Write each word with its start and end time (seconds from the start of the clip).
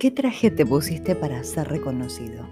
¿Qué 0.00 0.10
traje 0.10 0.50
te 0.50 0.64
pusiste 0.64 1.14
para 1.14 1.44
ser 1.44 1.68
reconocido? 1.68 2.46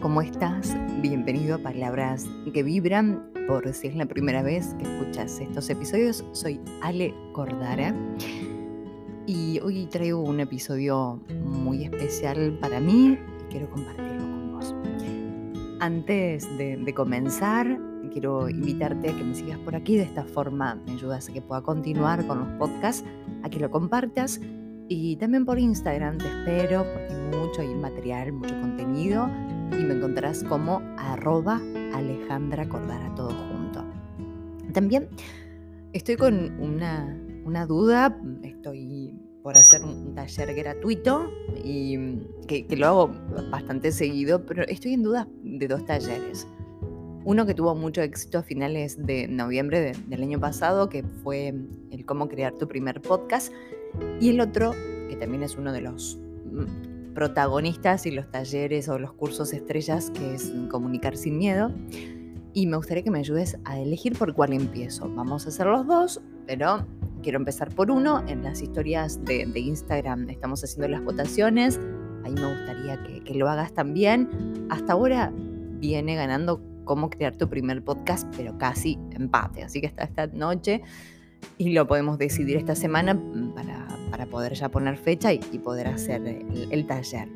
¿Cómo 0.00 0.22
estás? 0.22 0.74
Bienvenido 1.02 1.56
a 1.56 1.58
Palabras 1.58 2.26
que 2.54 2.62
Vibran. 2.62 3.22
Por 3.46 3.70
si 3.74 3.88
es 3.88 3.96
la 3.96 4.06
primera 4.06 4.42
vez 4.42 4.74
que 4.78 4.84
escuchas 4.84 5.40
estos 5.40 5.68
episodios, 5.68 6.24
soy 6.32 6.58
Ale 6.80 7.12
Cordara 7.34 7.94
y 9.26 9.60
hoy 9.60 9.84
traigo 9.90 10.20
un 10.20 10.40
episodio 10.40 11.20
muy 11.44 11.84
especial 11.84 12.56
para 12.58 12.80
mí 12.80 13.18
y 13.40 13.50
quiero 13.50 13.68
compartirlo 13.68 14.22
con 14.22 14.52
vos. 14.52 14.74
Antes 15.80 16.48
de, 16.56 16.94
comenzar, 16.94 17.78
quiero 18.10 18.48
invitarte 18.48 19.10
a 19.10 19.14
que 19.14 19.22
me 19.22 19.34
sigas 19.34 19.58
por 19.58 19.76
aquí. 19.76 19.98
De 19.98 20.04
esta 20.04 20.24
forma 20.24 20.76
me 20.86 20.92
ayudas 20.92 21.28
a 21.28 21.32
que 21.34 21.42
pueda 21.42 21.60
continuar 21.60 22.26
con 22.26 22.38
los 22.38 22.48
podcasts, 22.58 23.04
a 23.42 23.50
que 23.50 23.60
lo 23.60 23.70
compartas 23.70 24.40
y 24.88 25.16
también 25.16 25.44
por 25.44 25.58
Instagram 25.58 26.18
te 26.18 26.26
espero 26.26 26.84
porque 26.84 27.14
hay 27.14 27.38
mucho, 27.38 27.60
hay 27.62 27.74
material, 27.74 28.32
mucho 28.32 28.60
contenido 28.60 29.28
y 29.72 29.82
me 29.82 29.94
encontrarás 29.94 30.44
como 30.44 30.82
arroba 30.98 31.60
todo 33.14 33.30
junto. 33.30 33.84
También 34.72 35.08
estoy 35.92 36.16
con 36.16 36.60
una, 36.60 37.16
una 37.44 37.66
duda, 37.66 38.18
estoy 38.42 39.14
por 39.42 39.56
hacer 39.56 39.82
un 39.82 40.14
taller 40.14 40.54
gratuito 40.54 41.30
y 41.62 42.18
que, 42.48 42.66
que, 42.66 42.76
lo 42.76 42.86
hago 42.86 43.14
bastante 43.50 43.92
seguido, 43.92 44.44
pero 44.46 44.64
estoy 44.64 44.94
en 44.94 45.02
duda 45.02 45.28
de 45.42 45.68
dos 45.68 45.84
talleres. 45.84 46.46
Uno 47.24 47.46
que 47.46 47.54
tuvo 47.54 47.74
mucho 47.74 48.02
éxito 48.02 48.38
a 48.38 48.42
finales 48.42 48.96
de 49.06 49.28
noviembre 49.28 49.92
del 50.08 50.22
año 50.22 50.40
pasado, 50.40 50.88
que 50.88 51.02
fue 51.02 51.54
el 51.90 52.04
cómo 52.04 52.28
crear 52.28 52.54
tu 52.54 52.66
primer 52.68 53.00
podcast, 53.00 53.52
y 54.20 54.30
el 54.30 54.40
otro, 54.40 54.72
que 55.08 55.16
también 55.16 55.42
es 55.42 55.56
uno 55.56 55.72
de 55.72 55.80
los 55.80 56.18
mm, 56.50 57.14
protagonistas 57.14 58.06
y 58.06 58.10
los 58.10 58.30
talleres 58.30 58.88
o 58.88 58.98
los 58.98 59.12
cursos 59.12 59.52
estrellas, 59.52 60.10
que 60.10 60.34
es 60.34 60.52
Comunicar 60.70 61.16
sin 61.16 61.38
Miedo. 61.38 61.70
Y 62.52 62.66
me 62.66 62.76
gustaría 62.76 63.02
que 63.02 63.10
me 63.10 63.18
ayudes 63.18 63.58
a 63.64 63.78
elegir 63.78 64.16
por 64.16 64.34
cuál 64.34 64.52
empiezo. 64.52 65.08
Vamos 65.14 65.46
a 65.46 65.48
hacer 65.48 65.66
los 65.66 65.86
dos, 65.86 66.20
pero 66.46 66.86
quiero 67.22 67.38
empezar 67.38 67.74
por 67.74 67.90
uno. 67.90 68.24
En 68.28 68.42
las 68.44 68.62
historias 68.62 69.24
de, 69.24 69.48
Instagram 69.54 70.30
estamos 70.30 70.62
haciendo 70.62 70.88
las 70.88 71.02
votaciones. 71.02 71.80
Ahí 72.24 72.32
me 72.32 72.46
gustaría 72.46 73.02
que, 73.02 73.24
que 73.24 73.34
lo 73.34 73.48
hagas 73.48 73.74
también. 73.74 74.28
Hasta 74.70 74.92
ahora 74.92 75.32
viene 75.34 76.14
ganando 76.14 76.60
cómo 76.84 77.10
crear 77.10 77.36
tu 77.36 77.48
primer 77.48 77.82
podcast, 77.82 78.32
pero 78.36 78.56
casi 78.58 78.98
empate. 79.12 79.64
Así 79.64 79.80
que 79.80 79.88
hasta 79.88 80.04
esta 80.04 80.26
noche 80.28 80.82
y 81.58 81.70
lo 81.70 81.86
podemos 81.86 82.18
decidir 82.18 82.56
esta 82.56 82.74
semana 82.74 83.20
para, 83.54 83.86
para 84.10 84.26
poder 84.26 84.54
ya 84.54 84.68
poner 84.68 84.96
fecha 84.96 85.32
y, 85.32 85.38
poder 85.58 85.88
hacer 85.88 86.22
el, 86.70 86.86
taller. 86.86 87.28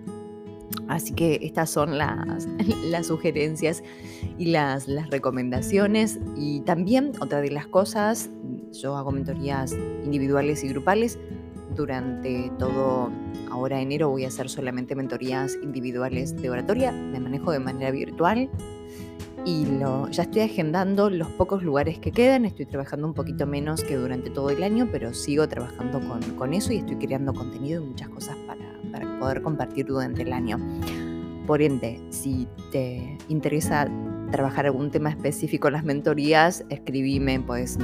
Así 0.87 1.13
que 1.13 1.41
estas 1.43 1.71
son 1.71 1.99
las, 1.99 2.47
las 2.91 3.07
sugerencias 3.07 3.83
y 4.39 4.47
las, 4.47 4.89
las 4.89 5.11
recomendaciones. 5.11 6.19
Y 6.37 6.61
también 6.61 7.13
otra 7.21 7.41
de 7.41 7.51
las 7.51 7.67
cosas, 7.67 8.31
yo 8.73 8.97
hago 8.97 9.11
mentorías 9.11 9.77
individuales 10.05 10.63
y 10.65 10.69
grupales. 10.69 11.19
Durante 11.75 12.51
todo 12.59 13.11
ahora 13.51 13.81
enero 13.81 14.09
voy 14.09 14.25
a 14.25 14.29
hacer 14.29 14.49
solamente 14.49 14.95
mentorías 14.95 15.57
individuales 15.63 16.41
de 16.41 16.51
oratoria. 16.51 16.93
Me 16.93 17.21
manejo 17.21 17.53
de 17.53 17.59
manera 17.61 17.91
virtual 17.91 18.51
y 19.45 19.67
lo, 19.67 20.09
ya 20.11 20.25
estoy 20.25 20.43
agendando 20.43 21.09
los 21.11 21.29
pocos 21.29 21.63
lugares 21.63 21.99
que 21.99 22.13
quedan. 22.13 22.45
Estoy 22.45 22.67
trabajando 22.67 23.07
un 23.07 23.15
poquito 23.15 23.47
menos 23.47 23.85
que 23.85 23.97
durante 23.97 24.31
todo 24.31 24.51
el 24.51 24.63
año, 24.63 24.89
pero 24.91 25.15
sigo 25.15 25.49
trabajando 25.49 26.01
con, 26.01 26.21
con 26.37 26.55
eso 26.55 26.73
y 26.73 26.79
estoy 26.79 26.97
creando 26.97 27.33
contenido 27.33 27.83
y 27.83 27.87
muchas 27.87 28.09
cosas 28.09 28.37
para, 28.47 28.61
para 28.93 29.19
poder 29.19 29.43
compartir 29.43 29.87
durante 29.87 30.23
el 30.23 30.33
año. 30.33 30.59
Por 31.47 31.63
ende, 31.63 32.01
si 32.11 32.49
te 32.73 33.17
interesa 33.29 33.89
trabajar 34.31 34.67
algún 34.67 34.91
tema 34.91 35.11
específico 35.11 35.69
en 35.69 35.75
las 35.75 35.85
mentorías, 35.85 36.65
escribime, 36.69 37.41
puedes 37.41 37.79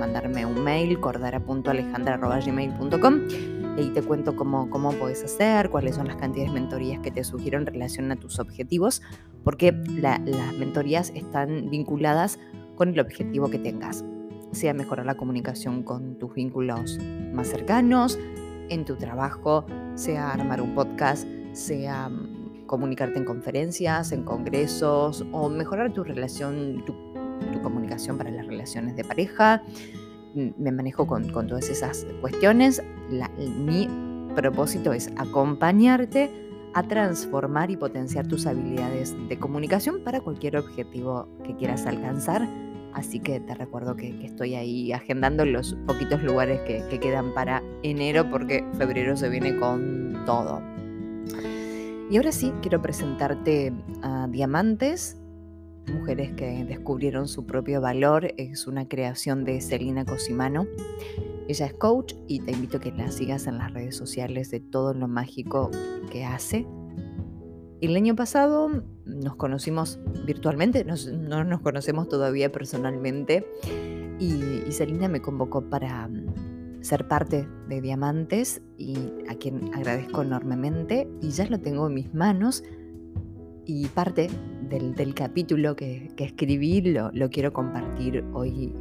mandarme 0.00 0.44
un 0.44 0.64
mail, 0.64 0.98
cordara.alejandra.gmail.com 0.98 3.63
y 3.76 3.90
te 3.90 4.02
cuento 4.02 4.36
cómo, 4.36 4.70
cómo 4.70 4.92
puedes 4.92 5.24
hacer, 5.24 5.70
cuáles 5.70 5.96
son 5.96 6.06
las 6.06 6.16
cantidades 6.16 6.52
de 6.52 6.60
mentorías 6.60 7.00
que 7.00 7.10
te 7.10 7.24
sugiero 7.24 7.58
en 7.58 7.66
relación 7.66 8.10
a 8.12 8.16
tus 8.16 8.38
objetivos, 8.38 9.02
porque 9.42 9.72
las 9.72 10.20
mentorías 10.58 11.10
están 11.14 11.70
vinculadas 11.70 12.38
con 12.76 12.90
el 12.90 13.00
objetivo 13.00 13.50
que 13.50 13.58
tengas, 13.58 14.04
sea 14.52 14.74
mejorar 14.74 15.06
la 15.06 15.16
comunicación 15.16 15.82
con 15.82 16.18
tus 16.18 16.34
vínculos 16.34 16.98
más 17.32 17.48
cercanos, 17.48 18.18
en 18.68 18.84
tu 18.84 18.96
trabajo, 18.96 19.66
sea 19.94 20.30
armar 20.30 20.60
un 20.60 20.74
podcast, 20.74 21.26
sea 21.52 22.08
mm, 22.08 22.66
comunicarte 22.66 23.18
en 23.18 23.24
conferencias, 23.24 24.12
en 24.12 24.22
congresos 24.22 25.24
o 25.32 25.48
mejorar 25.48 25.92
tu 25.92 26.04
relación, 26.04 26.84
tu, 26.84 26.94
comunicación 27.62 28.18
para 28.18 28.30
las 28.30 28.46
relaciones 28.46 28.96
de 28.96 29.04
pareja. 29.04 29.62
Mm, 30.34 30.50
me 30.58 30.72
manejo 30.72 31.06
con, 31.06 31.30
con 31.30 31.46
todas 31.46 31.68
esas 31.68 32.06
cuestiones 32.20 32.82
mi 33.38 33.88
propósito 34.34 34.92
es 34.92 35.10
acompañarte 35.16 36.30
a 36.74 36.82
transformar 36.82 37.70
y 37.70 37.76
potenciar 37.76 38.26
tus 38.26 38.46
habilidades 38.46 39.14
de 39.28 39.38
comunicación 39.38 40.02
para 40.02 40.20
cualquier 40.20 40.56
objetivo 40.56 41.28
que 41.44 41.54
quieras 41.54 41.86
alcanzar. 41.86 42.48
Así 42.92 43.20
que 43.20 43.40
te 43.40 43.54
recuerdo 43.54 43.96
que, 43.96 44.24
estoy 44.24 44.54
ahí 44.54 44.92
agendando 44.92 45.44
los 45.44 45.76
poquitos 45.86 46.22
lugares 46.22 46.60
que, 46.62 46.84
que 46.90 47.00
quedan 47.00 47.32
para 47.34 47.62
enero 47.82 48.28
porque 48.30 48.64
febrero 48.76 49.16
se 49.16 49.28
viene 49.28 49.56
con 49.56 50.22
todo. 50.26 50.60
Y 52.10 52.16
ahora 52.16 52.32
sí, 52.32 52.52
quiero 52.60 52.82
presentarte 52.82 53.72
a 54.02 54.28
Diamantes, 54.28 55.20
Mujeres 55.92 56.32
que 56.32 56.64
descubrieron 56.64 57.28
su 57.28 57.46
propio 57.46 57.80
valor. 57.80 58.32
Es 58.36 58.66
una 58.66 58.88
creación 58.88 59.44
de 59.44 59.60
Celina 59.60 60.04
Cosimano. 60.04 60.66
Ella 61.48 61.66
es 61.66 61.74
coach 61.74 62.14
y 62.26 62.40
te 62.40 62.52
invito 62.52 62.78
a 62.78 62.80
que 62.80 62.92
la 62.92 63.10
sigas 63.10 63.46
en 63.46 63.58
las 63.58 63.72
redes 63.72 63.96
sociales 63.96 64.50
de 64.50 64.60
todo 64.60 64.94
lo 64.94 65.08
mágico 65.08 65.70
que 66.10 66.24
hace. 66.24 66.66
El 67.80 67.96
año 67.96 68.16
pasado 68.16 68.82
nos 69.04 69.36
conocimos 69.36 70.00
virtualmente, 70.26 70.84
no 70.84 71.44
nos 71.44 71.60
conocemos 71.60 72.08
todavía 72.08 72.50
personalmente 72.50 73.46
y, 74.18 74.32
y 74.32 75.08
me 75.08 75.20
convocó 75.20 75.68
para 75.68 76.08
mm, 76.08 76.82
ser 76.82 77.08
parte 77.08 77.46
de 77.68 77.80
Diamantes 77.80 78.62
y 78.78 78.96
a 79.28 79.34
quien 79.34 79.74
agradezco 79.74 80.22
enormemente 80.22 81.08
y 81.20 81.30
ya 81.30 81.46
lo 81.46 81.60
tengo 81.60 81.88
en 81.88 81.94
mis 81.94 82.14
manos 82.14 82.62
y 83.66 83.86
parte 83.88 84.28
del, 84.68 85.14
capítulo 85.14 85.76
que, 85.76 86.10
escribí 86.16 86.80
lo, 86.82 87.30
quiero 87.30 87.52
compartir 87.52 88.24
hoy 88.32 88.72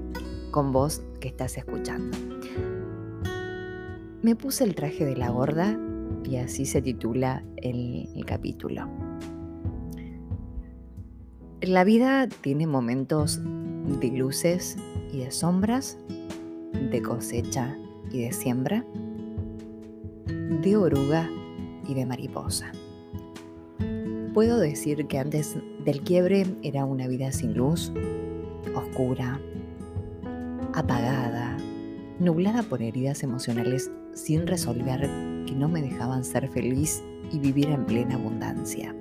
con 0.52 0.72
vos 0.72 1.02
que 1.20 1.28
estás 1.28 1.58
escuchando. 1.58 2.18
Me 4.22 4.36
puse 4.36 4.64
el 4.64 4.76
traje 4.76 5.06
de 5.06 5.18
la 5.18 5.30
gorda 5.30 5.78
y 6.24 6.38
así 6.38 6.66
se 6.66 6.82
titula 6.82 7.44
el, 7.58 8.08
capítulo. 8.26 8.88
La 11.62 11.84
vida 11.84 12.28
tiene 12.28 12.68
momentos 12.68 13.42
de 13.44 14.08
luces 14.10 14.78
y 15.12 15.20
de 15.20 15.32
sombras, 15.32 15.98
de 16.92 17.02
cosecha 17.02 17.78
y 18.12 18.22
de 18.22 18.32
siembra, 18.32 18.86
de 20.62 20.78
oruga 20.78 21.30
y 21.88 21.94
de 21.94 22.06
mariposa. 22.06 22.72
Puedo 24.34 24.58
decir 24.58 25.06
que 25.06 25.20
antes 25.20 25.58
del 25.86 26.02
quiebre 26.02 26.48
era 26.64 26.86
una 26.86 27.08
vida 27.08 27.32
sin 27.32 27.54
luz, 27.54 27.92
oscura, 28.74 29.40
apagada, 30.74 31.56
nublada 32.18 32.64
por 32.64 32.82
heridas 32.82 33.22
emocionales 33.22 33.92
sin 34.16 34.48
resolver 34.48 35.02
que 35.46 35.54
no 35.54 35.70
me 35.70 35.84
dejaban 35.84 36.24
ser 36.24 36.50
feliz 36.50 37.04
y 37.32 37.38
vivir 37.38 37.70
en 37.70 37.86
plena 37.86 38.16
abundancia. 38.16 38.96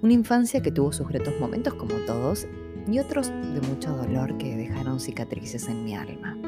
Una 0.00 0.12
infancia 0.12 0.62
que 0.62 0.70
tuvo 0.70 0.92
sus 0.92 1.08
gretos 1.08 1.34
momentos 1.40 1.74
como 1.74 1.94
todos 2.06 2.46
y 2.88 3.00
otros 3.00 3.30
de 3.30 3.60
mucho 3.68 3.96
dolor 3.96 4.38
que 4.38 4.56
dejaron 4.56 5.00
cicatrices 5.00 5.66
en 5.66 5.84
mi 5.84 5.96
alma. 5.96 6.39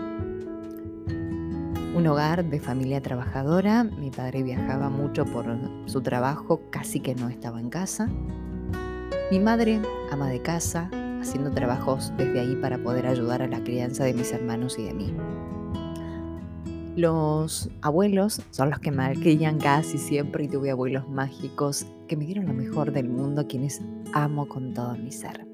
Un 1.94 2.06
hogar 2.06 2.46
de 2.46 2.58
familia 2.58 3.02
trabajadora, 3.02 3.84
mi 3.84 4.10
padre 4.10 4.42
viajaba 4.42 4.88
mucho 4.88 5.26
por 5.26 5.44
su 5.84 6.00
trabajo, 6.00 6.62
casi 6.70 7.00
que 7.00 7.14
no 7.14 7.28
estaba 7.28 7.60
en 7.60 7.68
casa. 7.68 8.08
Mi 9.30 9.38
madre, 9.38 9.78
ama 10.10 10.30
de 10.30 10.40
casa, 10.40 10.88
haciendo 11.20 11.50
trabajos 11.50 12.10
desde 12.16 12.40
ahí 12.40 12.56
para 12.56 12.78
poder 12.78 13.06
ayudar 13.06 13.42
a 13.42 13.46
la 13.46 13.62
crianza 13.62 14.04
de 14.04 14.14
mis 14.14 14.32
hermanos 14.32 14.78
y 14.78 14.84
de 14.84 14.94
mí. 14.94 15.14
Los 16.96 17.70
abuelos 17.82 18.40
son 18.50 18.70
los 18.70 18.78
que 18.78 18.90
me 18.90 19.12
crian 19.12 19.58
casi 19.58 19.98
siempre 19.98 20.44
y 20.44 20.48
tuve 20.48 20.70
abuelos 20.70 21.10
mágicos 21.10 21.86
que 22.08 22.16
me 22.16 22.24
dieron 22.24 22.46
lo 22.46 22.54
mejor 22.54 22.92
del 22.92 23.10
mundo, 23.10 23.46
quienes 23.46 23.82
amo 24.14 24.48
con 24.48 24.72
todo 24.72 24.96
mi 24.96 25.12
ser. 25.12 25.46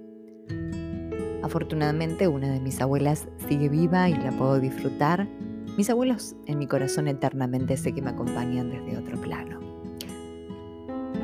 Afortunadamente 1.42 2.28
una 2.28 2.48
de 2.48 2.60
mis 2.60 2.80
abuelas 2.80 3.26
sigue 3.48 3.68
viva 3.68 4.08
y 4.08 4.14
la 4.14 4.30
puedo 4.30 4.60
disfrutar 4.60 5.28
Mis 5.78 5.90
abuelos 5.90 6.34
en 6.46 6.58
mi 6.58 6.66
corazón 6.66 7.06
eternamente 7.06 7.76
sé 7.76 7.92
que 7.92 8.02
me 8.02 8.10
acompañan 8.10 8.68
desde 8.68 8.98
otro 8.98 9.16
plano. 9.16 9.60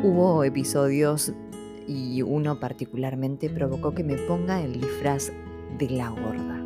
Hubo 0.04 0.44
episodios 0.44 1.32
y 1.88 2.22
uno 2.22 2.60
particularmente 2.60 3.50
provocó 3.50 3.96
que 3.96 4.04
me 4.04 4.16
ponga 4.16 4.62
el 4.62 4.74
disfraz 4.80 5.32
de 5.76 5.90
la 5.90 6.10
gorda. 6.10 6.62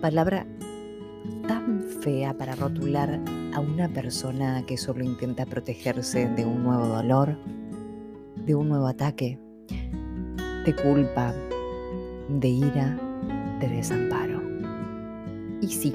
Palabra 0.00 0.46
tan 1.48 1.82
fea 2.02 2.38
para 2.38 2.54
rotular 2.54 3.18
a 3.52 3.58
una 3.58 3.88
persona 3.88 4.64
que 4.64 4.76
solo 4.76 5.02
intenta 5.02 5.46
protegerse 5.46 6.28
de 6.28 6.44
un 6.44 6.62
nuevo 6.62 6.86
dolor, 6.86 7.36
de 8.46 8.54
un 8.54 8.68
nuevo 8.68 8.86
ataque, 8.86 9.40
de 10.64 10.76
culpa, 10.84 11.34
de 12.28 12.48
ira, 12.48 12.96
de 13.58 13.68
desamparo. 13.70 14.40
Y 15.60 15.66
sí, 15.66 15.92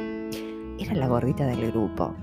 la 0.97 1.07
gordita 1.07 1.45
del 1.45 1.71
grupo, 1.71 2.15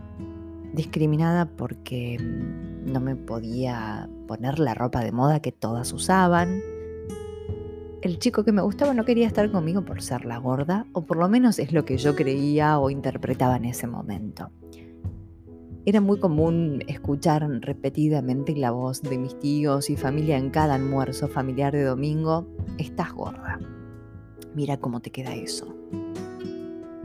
discriminada 0.72 1.46
porque 1.46 2.18
no 2.20 3.00
me 3.00 3.16
podía 3.16 4.08
poner 4.26 4.58
la 4.58 4.74
ropa 4.74 5.00
de 5.00 5.12
moda 5.12 5.40
que 5.40 5.52
todas 5.52 5.92
usaban. 5.92 6.60
El 8.02 8.18
chico 8.18 8.44
que 8.44 8.52
me 8.52 8.62
gustaba 8.62 8.94
no 8.94 9.04
quería 9.04 9.26
estar 9.26 9.50
conmigo 9.50 9.84
por 9.84 10.02
ser 10.02 10.24
la 10.24 10.38
gorda, 10.38 10.86
o 10.92 11.06
por 11.06 11.16
lo 11.16 11.28
menos 11.28 11.58
es 11.58 11.72
lo 11.72 11.84
que 11.84 11.96
yo 11.96 12.14
creía 12.14 12.78
o 12.78 12.90
interpretaba 12.90 13.56
en 13.56 13.64
ese 13.64 13.86
momento. 13.86 14.50
Era 15.84 16.00
muy 16.00 16.18
común 16.18 16.82
escuchar 16.88 17.48
repetidamente 17.60 18.56
la 18.56 18.72
voz 18.72 19.02
de 19.02 19.18
mis 19.18 19.38
tíos 19.38 19.88
y 19.88 19.96
familia 19.96 20.36
en 20.36 20.50
cada 20.50 20.74
almuerzo 20.74 21.28
familiar 21.28 21.72
de 21.72 21.84
domingo, 21.84 22.46
estás 22.78 23.12
gorda. 23.12 23.58
Mira 24.54 24.78
cómo 24.78 25.00
te 25.00 25.10
queda 25.10 25.34
eso. 25.34 25.72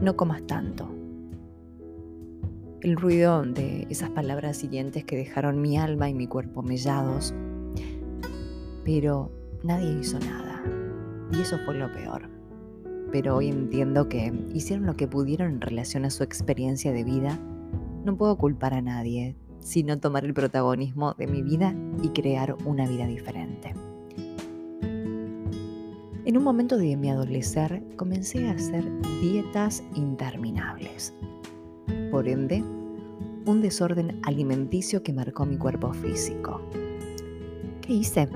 No 0.00 0.16
comas 0.16 0.44
tanto. 0.46 1.01
El 2.82 2.96
ruido 2.96 3.44
de 3.44 3.86
esas 3.90 4.10
palabras 4.10 4.56
siguientes 4.56 5.04
que 5.04 5.16
dejaron 5.16 5.60
mi 5.60 5.78
alma 5.78 6.10
y 6.10 6.14
mi 6.14 6.26
cuerpo 6.26 6.64
mellados. 6.64 7.32
Pero 8.84 9.30
nadie 9.62 10.00
hizo 10.00 10.18
nada. 10.18 10.60
Y 11.32 11.42
eso 11.42 11.58
fue 11.64 11.76
lo 11.76 11.92
peor. 11.92 12.28
Pero 13.12 13.36
hoy 13.36 13.50
entiendo 13.50 14.08
que 14.08 14.32
hicieron 14.52 14.84
lo 14.86 14.96
que 14.96 15.06
pudieron 15.06 15.52
en 15.52 15.60
relación 15.60 16.04
a 16.04 16.10
su 16.10 16.24
experiencia 16.24 16.90
de 16.90 17.04
vida 17.04 17.38
no 18.04 18.16
puedo 18.16 18.36
culpar 18.36 18.74
a 18.74 18.82
nadie, 18.82 19.36
sino 19.60 20.00
tomar 20.00 20.24
el 20.24 20.34
protagonismo 20.34 21.14
de 21.14 21.28
mi 21.28 21.40
vida 21.40 21.76
y 22.02 22.08
crear 22.08 22.56
una 22.64 22.88
vida 22.88 23.06
diferente. 23.06 23.74
En 26.24 26.36
un 26.36 26.42
momento 26.42 26.76
de 26.78 26.96
mi 26.96 27.10
adolescencia 27.10 27.80
comencé 27.96 28.48
a 28.48 28.54
hacer 28.54 28.84
dietas 29.20 29.84
interminables. 29.94 31.14
Por 32.12 32.28
ende, 32.28 32.62
un 33.46 33.62
desorden 33.62 34.20
alimenticio 34.22 35.02
que 35.02 35.14
marcó 35.14 35.46
mi 35.46 35.56
cuerpo 35.56 35.94
físico. 35.94 36.60
¿Qué 37.80 37.94
hice? 37.94 38.28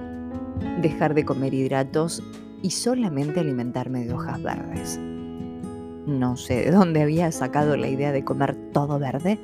Dejar 0.81 1.13
de 1.13 1.27
comer 1.27 1.53
hidratos 1.53 2.23
y 2.63 2.71
solamente 2.71 3.39
alimentarme 3.39 4.07
de 4.07 4.15
hojas 4.15 4.43
verdes. 4.43 4.99
No 6.07 6.39
sé 6.39 6.65
de 6.65 6.71
dónde 6.71 7.03
había 7.03 7.31
sacado 7.33 7.77
la 7.77 7.89
idea 7.89 8.13
de 8.13 8.25
comer 8.25 8.57
todo 8.73 8.99
verde, 8.99 9.39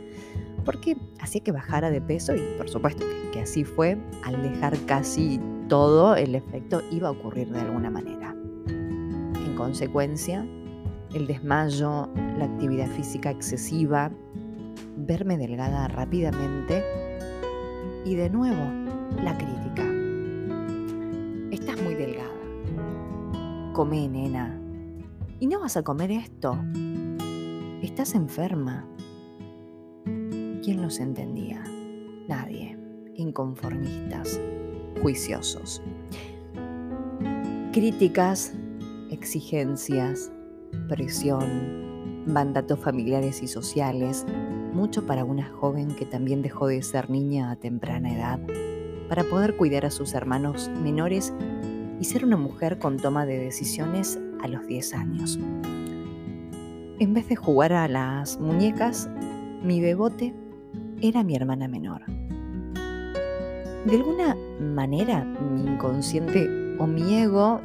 porque 0.65 0.97
hacía 1.21 1.43
que 1.43 1.53
bajara 1.53 1.91
de 1.91 2.01
peso 2.01 2.35
y 2.35 2.41
por 2.57 2.71
supuesto 2.71 3.05
que, 3.35 3.41
así 3.41 3.65
fue, 3.65 3.99
al 4.25 4.43
dejar 4.43 4.79
casi 4.87 5.39
todo, 5.69 6.17
el 6.17 6.37
efecto 6.37 6.81
iba 6.91 7.09
a 7.09 7.11
ocurrir 7.11 7.51
de 7.51 7.61
alguna 7.61 7.91
manera. 7.91 8.35
En 8.67 9.55
consecuencia, 9.57 10.47
el 11.15 11.27
desmayo, 11.27 12.09
la 12.39 12.45
actividad 12.47 12.89
física 12.89 13.31
excesiva, 13.31 14.11
verme 14.97 15.37
delgada 15.37 15.89
rápidamente 15.89 16.83
y 18.05 18.15
de 18.15 18.31
nuevo 18.31 18.63
la 19.23 19.37
crítica. 19.37 19.85
Estás 21.51 21.83
muy 21.83 21.95
delgada. 21.95 22.31
Come, 23.73 24.09
nena, 24.09 24.59
y 25.41 25.47
no 25.47 25.61
vas 25.61 25.77
a 25.77 25.83
comer 25.83 26.11
esto. 26.11 26.59
Estás 27.83 28.15
enferma. 28.15 28.87
¿Quién 30.63 30.81
los 30.81 31.01
entendía? 31.01 31.63
Nadie. 32.29 32.79
Inconformistas, 33.17 34.41
juiciosos. 35.03 35.83
Críticas, 37.73 38.55
exigencias, 39.11 40.31
presión, 40.89 42.25
mandatos 42.27 42.79
familiares 42.79 43.43
y 43.43 43.49
sociales, 43.49 44.27
mucho 44.73 45.07
para 45.07 45.25
una 45.25 45.49
joven 45.49 45.95
que 45.95 46.07
también 46.07 46.43
dejó 46.43 46.67
de 46.67 46.83
ser 46.83 47.11
niña 47.11 47.51
a 47.51 47.57
temprana 47.57 48.15
edad, 48.15 48.41
para 49.09 49.25
poder 49.25 49.57
cuidar 49.57 49.87
a 49.87 49.91
sus 49.91 50.15
hermanos 50.15 50.71
menores 50.83 51.33
y 52.01 52.05
ser 52.05 52.25
una 52.25 52.37
mujer 52.37 52.79
con 52.79 52.97
toma 52.97 53.27
de 53.27 53.39
decisiones 53.39 54.19
a 54.43 54.49
los 54.49 54.67
10 54.67 54.95
años. 54.95 55.39
En 56.99 57.15
vez 57.15 57.29
de 57.29 57.37
jugar 57.37 57.73
a 57.73 57.89
las 57.89 58.39
muñecas, 58.39 59.09
mi 59.63 59.81
bebote 59.81 60.35
era 61.01 61.23
mi 61.23 61.35
hermana 61.37 61.69
menor. 61.69 62.03
De 63.85 63.97
alguna 63.97 64.37
manera, 64.61 65.25
mi 65.25 65.63
inconsciente 65.63 66.49
o 66.79 66.87
mi 66.87 67.17
ego 67.17 67.61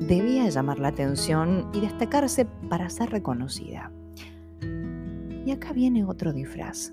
debía 0.00 0.48
llamar 0.48 0.78
la 0.78 0.88
atención 0.88 1.70
y 1.72 1.80
destacarse 1.80 2.46
para 2.68 2.88
ser 2.88 3.10
reconocida. 3.10 3.92
Y 5.44 5.50
acá 5.52 5.72
viene 5.72 6.04
otro 6.04 6.32
disfraz. 6.32 6.92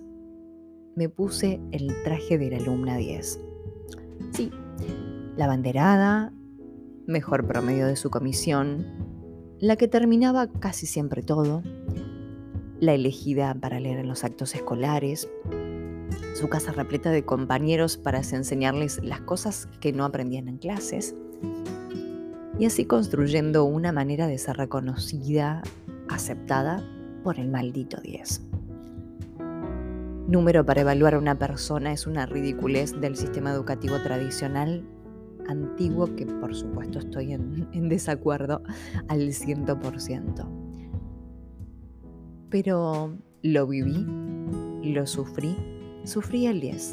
Me 0.95 1.09
puse 1.09 1.61
el 1.71 1.91
traje 2.03 2.37
de 2.37 2.51
la 2.51 2.57
alumna 2.57 2.97
10. 2.97 3.39
Sí, 4.31 4.51
la 5.35 5.47
banderada, 5.47 6.33
mejor 7.05 7.47
promedio 7.47 7.87
de 7.87 7.95
su 7.95 8.09
comisión, 8.09 8.85
la 9.59 9.75
que 9.75 9.87
terminaba 9.87 10.47
casi 10.47 10.85
siempre 10.85 11.23
todo, 11.23 11.63
la 12.79 12.93
elegida 12.93 13.55
para 13.55 13.79
leer 13.79 13.99
en 13.99 14.07
los 14.07 14.23
actos 14.23 14.53
escolares, 14.53 15.29
su 16.35 16.49
casa 16.49 16.71
repleta 16.71 17.09
de 17.11 17.23
compañeros 17.23 17.97
para 17.97 18.19
enseñarles 18.19 19.03
las 19.03 19.21
cosas 19.21 19.67
que 19.79 19.93
no 19.93 20.05
aprendían 20.05 20.47
en 20.47 20.57
clases, 20.57 21.15
y 22.59 22.65
así 22.65 22.85
construyendo 22.85 23.65
una 23.65 23.91
manera 23.91 24.27
de 24.27 24.37
ser 24.37 24.57
reconocida, 24.57 25.61
aceptada 26.09 26.83
por 27.23 27.39
el 27.39 27.49
maldito 27.49 28.01
10. 28.01 28.41
Número 30.27 30.65
para 30.65 30.81
evaluar 30.81 31.15
a 31.15 31.19
una 31.19 31.37
persona 31.37 31.93
es 31.93 32.07
una 32.07 32.25
ridiculez 32.25 32.99
del 32.99 33.15
sistema 33.15 33.51
educativo 33.51 33.95
tradicional 34.03 34.83
antiguo 35.47 36.15
que 36.15 36.25
por 36.25 36.53
supuesto 36.53 36.99
estoy 36.99 37.33
en, 37.33 37.67
desacuerdo 37.89 38.61
al 39.07 39.29
100%. 39.29 40.45
Pero 42.49 43.17
lo 43.41 43.67
viví, 43.67 44.05
lo 44.83 45.05
sufrí, 45.05 45.55
sufrí 46.05 46.47
el 46.47 46.59
10, 46.59 46.91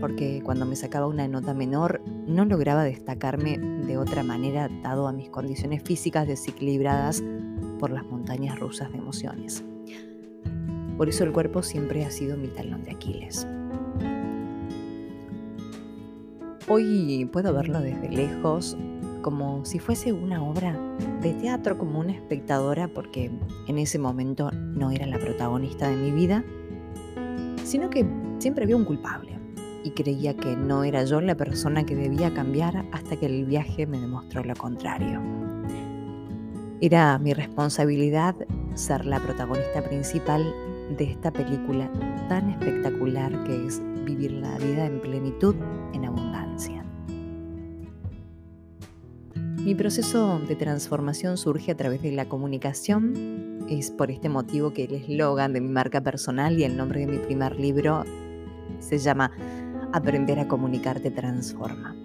porque 0.00 0.40
cuando 0.44 0.66
me 0.66 0.76
sacaba 0.76 1.06
una 1.06 1.26
nota 1.28 1.54
menor 1.54 2.00
no 2.26 2.44
lograba 2.44 2.84
destacarme 2.84 3.58
de 3.58 3.98
otra 3.98 4.22
manera 4.22 4.68
dado 4.82 5.08
a 5.08 5.12
mis 5.12 5.28
condiciones 5.28 5.82
físicas 5.82 6.26
desequilibradas 6.26 7.22
por 7.78 7.90
las 7.90 8.04
montañas 8.04 8.58
rusas 8.58 8.90
de 8.92 8.98
emociones. 8.98 9.64
Por 10.96 11.08
eso 11.08 11.24
el 11.24 11.32
cuerpo 11.32 11.62
siempre 11.62 12.04
ha 12.04 12.10
sido 12.10 12.36
mi 12.36 12.48
talón 12.48 12.84
de 12.84 12.92
Aquiles. 12.92 13.46
Hoy 16.68 17.28
puedo 17.32 17.52
verlo 17.52 17.80
desde 17.80 18.08
lejos, 18.08 18.76
como 19.22 19.64
si 19.64 19.78
fuese 19.78 20.12
una 20.12 20.42
obra 20.42 20.76
de 21.20 21.32
teatro, 21.34 21.78
como 21.78 22.00
una 22.00 22.12
espectadora, 22.12 22.88
porque 22.88 23.30
en 23.68 23.78
ese 23.78 23.98
momento 23.98 24.50
no 24.50 24.90
era 24.90 25.06
la 25.06 25.18
protagonista 25.18 25.88
de 25.88 25.96
mi 25.96 26.10
vida, 26.10 26.44
sino 27.62 27.90
que 27.90 28.06
siempre 28.38 28.66
vi 28.66 28.72
un 28.72 28.84
culpable 28.84 29.35
y 29.84 29.90
creía 29.90 30.34
que 30.34 30.56
no 30.56 30.84
era 30.84 31.04
yo 31.04 31.20
la 31.20 31.36
persona 31.36 31.84
que 31.84 31.94
debía 31.94 32.32
cambiar 32.34 32.86
hasta 32.92 33.16
que 33.16 33.26
el 33.26 33.44
viaje 33.44 33.86
me 33.86 33.98
demostró 33.98 34.42
lo 34.44 34.54
contrario. 34.54 35.20
Era 36.80 37.18
mi 37.18 37.32
responsabilidad 37.32 38.34
ser 38.74 39.06
la 39.06 39.18
protagonista 39.20 39.82
principal 39.82 40.44
de 40.96 41.04
esta 41.04 41.32
película 41.32 41.90
tan 42.28 42.50
espectacular 42.50 43.44
que 43.44 43.66
es 43.66 43.80
vivir 44.04 44.32
la 44.32 44.56
vida 44.58 44.86
en 44.86 45.00
plenitud, 45.00 45.54
en 45.94 46.04
abundancia. 46.04 46.84
Mi 49.66 49.74
proceso 49.74 50.38
de 50.46 50.54
transformación 50.54 51.36
surge 51.36 51.72
a 51.72 51.76
través 51.76 52.00
de 52.02 52.12
la 52.12 52.28
comunicación. 52.28 53.66
Es 53.68 53.90
por 53.90 54.12
este 54.12 54.28
motivo 54.28 54.72
que 54.72 54.84
el 54.84 54.94
eslogan 54.94 55.52
de 55.52 55.60
mi 55.60 55.68
marca 55.68 56.00
personal 56.02 56.56
y 56.56 56.62
el 56.62 56.76
nombre 56.76 57.00
de 57.00 57.06
mi 57.08 57.18
primer 57.18 57.58
libro 57.58 58.04
se 58.78 58.98
llama 58.98 59.32
Aprender 59.96 60.38
a 60.38 60.46
comunicarte 60.46 61.10
transforma. 61.10 61.96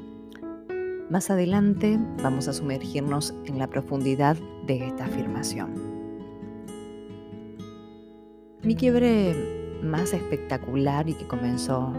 Más 1.09 1.29
adelante 1.29 1.99
vamos 2.23 2.47
a 2.47 2.53
sumergirnos 2.53 3.33
en 3.43 3.59
la 3.59 3.67
profundidad 3.67 4.37
de 4.65 4.87
esta 4.87 5.03
afirmación. 5.03 5.73
Mi 8.63 8.77
quiebre 8.77 9.35
más 9.83 10.13
espectacular 10.13 11.09
y 11.09 11.15
que 11.15 11.27
comenzó 11.27 11.91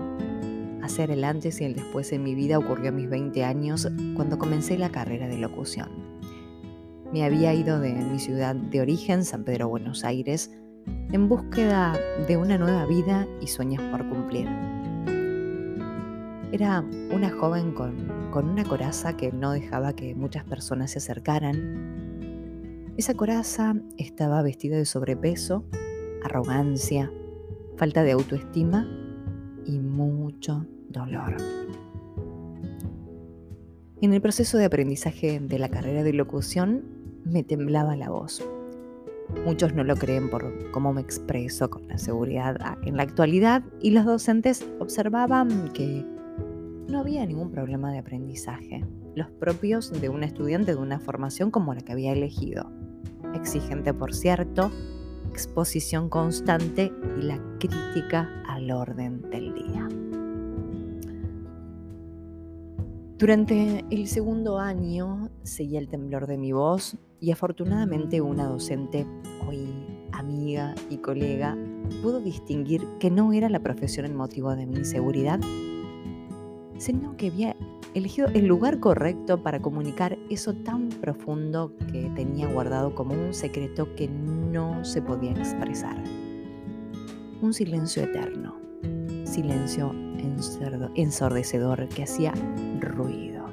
a 0.81 0.89
ser 0.89 1.11
el 1.11 1.25
antes 1.25 1.61
y 1.61 1.67
el 1.67 1.75
después 1.75 2.11
en 2.13 2.23
mi 2.23 2.35
vida 2.35 2.57
ocurrió 2.57 2.89
a 2.89 2.93
mis 2.93 3.11
20 3.11 3.45
años 3.45 3.87
cuando 4.17 4.39
comencé 4.39 4.79
la 4.79 4.89
carrera 4.89 5.29
de 5.29 5.37
locución. 5.37 5.91
Me 7.13 7.23
había 7.23 7.53
ido 7.53 7.81
de 7.81 7.93
mi 7.93 8.19
ciudad 8.19 8.55
de 8.55 8.81
origen, 8.81 9.27
San 9.27 9.45
Pedro, 9.45 9.69
Buenos 9.69 10.05
Aires, 10.05 10.51
en 11.13 11.29
búsqueda 11.29 12.01
de 12.27 12.39
una 12.39 12.57
nueva 12.57 12.87
vida 12.87 13.27
y 13.43 13.49
sueños 13.49 13.83
por 13.91 14.09
cumplir. 14.09 14.49
Era 16.53 16.85
una 17.11 17.31
joven 17.31 17.73
con, 17.73 18.31
con 18.31 18.47
una 18.47 18.63
coraza 18.63 19.17
que 19.17 19.33
no 19.33 19.53
dejaba 19.53 19.95
que 19.95 20.15
muchas 20.15 20.45
personas 20.45 20.91
se 20.91 20.99
acercaran. 20.99 22.93
Esa 22.99 23.15
coraza 23.15 23.75
estaba 23.97 24.43
vestida 24.43 24.77
de 24.77 24.85
sobrepeso, 24.85 25.65
arrogancia, 26.23 27.11
falta 27.79 28.03
de 28.03 28.13
autoestima 28.13 28.87
y 29.65 29.79
mucho 29.79 30.67
dolor. 30.91 31.37
En 34.03 34.13
el 34.13 34.21
proceso 34.21 34.59
de 34.59 34.67
aprendizaje 34.67 35.41
de 35.41 35.59
la 35.59 35.71
carrera 35.71 36.03
de 36.03 36.13
locución 36.13 36.85
me 37.25 37.43
temblaba 37.43 37.97
la 37.97 38.11
voz. 38.11 38.47
Muchos 39.47 39.73
no 39.73 39.85
lo 39.85 39.97
creen 39.97 40.29
por 40.29 40.71
cómo 40.71 40.93
me 40.93 41.01
expreso 41.01 41.71
con 41.71 41.89
la 41.89 41.97
seguridad 41.97 42.77
en 42.85 42.99
la 42.99 43.05
actualidad 43.05 43.63
y 43.81 43.93
los 43.93 44.05
docentes 44.05 44.67
observaban 44.81 45.73
que 45.73 46.05
no 46.93 46.99
había 47.01 47.25
ningún 47.25 47.51
problema 47.51 47.91
de 47.91 47.99
aprendizaje, 47.99 48.85
los 49.15 49.31
propios 49.31 49.91
de 49.99 50.11
un 50.11 50.23
estudiante 50.23 50.75
de 50.75 50.79
una 50.79 51.01
formación 51.01 51.51
como 51.51 51.73
la 51.73 51.81
que 51.81 51.93
había 51.93 52.13
elegido. 52.13 52.71
Exigente, 53.35 53.95
por 53.95 54.15
cierto, 54.15 54.71
exposición 55.31 56.11
constante 56.11 56.93
y 57.19 57.23
la 57.23 57.43
crítica 57.59 58.45
al 58.47 58.71
orden 58.71 59.23
del 59.31 59.55
día. 59.55 59.89
Durante 63.17 63.87
el 63.91 64.07
segundo 64.07 64.59
año 64.59 65.31
seguía 65.45 65.79
el 65.79 65.89
temblor 65.89 66.27
de 66.27 66.37
mi 66.37 66.53
voz 66.53 66.99
y 67.21 67.31
afortunadamente 67.31 68.21
una 68.21 68.45
docente, 68.45 69.07
hoy 69.49 69.67
amiga 70.13 70.75
y 70.91 70.99
colega, 70.99 71.57
pudo 72.03 72.21
distinguir 72.21 72.87
que 73.01 73.11
no 73.11 73.33
era 73.33 73.49
la 73.49 73.61
profesión 73.61 74.05
el 74.05 74.13
motivo 74.13 74.55
de 74.55 74.67
mi 74.67 74.77
inseguridad, 74.77 75.41
sino 76.83 77.17
que 77.17 77.29
había 77.29 77.55
elegido 77.95 78.27
el 78.35 78.47
lugar 78.47 78.81
correcto 78.81 79.41
para 79.41 79.63
comunicar 79.63 80.19
eso 80.31 80.53
tan 80.53 80.89
profundo 80.89 81.73
que 81.93 82.11
tenía 82.17 82.49
guardado 82.49 82.93
como 82.93 83.15
un 83.15 83.33
secreto 83.33 83.95
que 83.95 84.09
no 84.09 84.85
se 84.85 85.01
podía 85.01 85.31
expresar. 85.31 85.97
Un 87.41 87.55
silencio 87.55 88.03
eterno, 88.03 88.57
silencio 89.25 89.95
ensordecedor 90.97 91.89
que 91.89 92.03
hacía 92.03 92.33
ruido. 92.81 93.47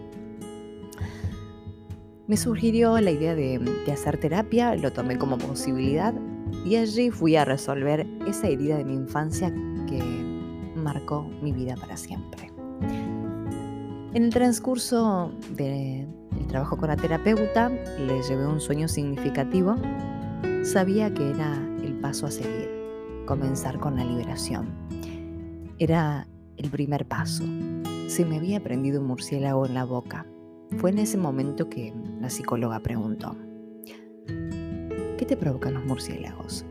Me 2.25 2.35
sugirió 2.35 2.99
la 2.99 3.11
idea 3.11 3.35
de, 3.35 3.59
de 3.59 3.91
hacer 3.91 4.19
terapia, 4.19 4.75
lo 4.75 4.91
tomé 4.91 5.19
como 5.19 5.37
posibilidad 5.37 6.15
y 6.65 6.77
allí 6.77 7.11
fui 7.11 7.35
a 7.35 7.45
resolver 7.45 8.07
esa 8.27 8.47
herida 8.47 8.77
de 8.77 8.85
mi 8.85 8.95
infancia 8.95 9.53
que 9.87 10.01
marcó 10.75 11.29
mi 11.43 11.51
vida 11.51 11.75
para 11.75 11.95
siempre. 11.95 12.49
En 14.11 14.23
el 14.23 14.31
transcurso 14.31 15.31
del 15.55 16.07
trabajo 16.47 16.77
con 16.77 16.89
la 16.89 16.95
terapeuta 16.95 17.69
le 17.69 18.23
llevé 18.23 18.47
un 18.47 18.59
sueño 18.59 18.87
significativo. 18.87 19.75
Sabía 20.63 21.13
que 21.13 21.29
era 21.29 21.55
el 21.83 21.93
paso 21.99 22.25
a 22.25 22.31
seguir, 22.31 22.71
comenzar 23.27 23.79
con 23.79 23.97
la 23.97 24.03
liberación. 24.03 24.67
Era 25.77 26.27
el 26.57 26.71
primer 26.71 27.05
paso. 27.05 27.43
Se 28.07 28.25
me 28.25 28.37
había 28.37 28.63
prendido 28.63 28.99
un 28.99 29.07
murciélago 29.07 29.67
en 29.67 29.75
la 29.75 29.85
boca. 29.85 30.25
Fue 30.77 30.89
en 30.89 30.97
ese 30.97 31.19
momento 31.19 31.69
que 31.69 31.93
la 32.19 32.31
psicóloga 32.31 32.79
preguntó, 32.79 33.35
¿qué 34.25 35.25
te 35.27 35.37
provocan 35.37 35.75
los 35.75 35.85
murciélagos? 35.85 36.65